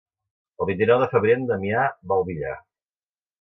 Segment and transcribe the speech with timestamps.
[0.63, 2.57] El vint-i-nou de febrer en Damià va al Villar.